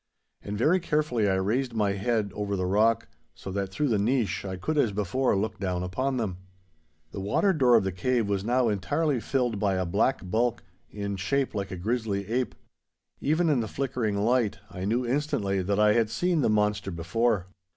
[0.41, 4.43] And very carefully I raised my head over the rock, so that through the niche
[4.43, 6.37] I could as before look down upon them.
[7.11, 11.17] The water door of the cave was now entirely filled by a black bulk, in
[11.17, 12.55] shape like a grizzly ape.
[13.19, 17.45] Even in the flickering light I knew instantly that I had seen the monster before.